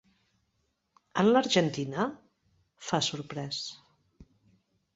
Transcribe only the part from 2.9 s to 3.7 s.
sorprès–.